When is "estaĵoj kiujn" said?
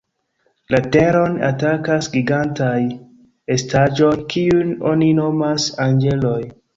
3.57-4.73